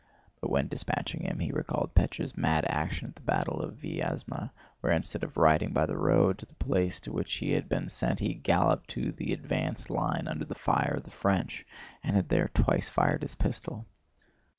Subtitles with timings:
[0.39, 4.93] But when dispatching him he recalled Pétya's mad action at the battle of Vyázma, where
[4.93, 8.17] instead of riding by the road to the place to which he had been sent,
[8.17, 11.67] he had galloped to the advanced line under the fire of the French
[12.01, 13.85] and had there twice fired his pistol.